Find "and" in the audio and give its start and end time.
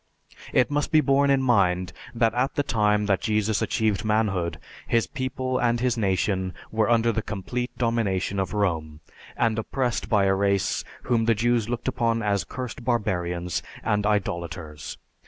5.59-5.79, 9.37-9.59, 13.83-14.07